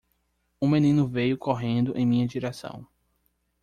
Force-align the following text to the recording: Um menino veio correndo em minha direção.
Um 0.59 0.67
menino 0.69 1.07
veio 1.07 1.37
correndo 1.37 1.95
em 1.95 2.07
minha 2.07 2.25
direção. 2.27 2.87